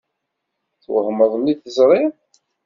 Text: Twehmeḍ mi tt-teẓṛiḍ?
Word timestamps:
Twehmeḍ 0.83 1.33
mi 1.37 1.53
tt-teẓṛiḍ? 1.55 2.13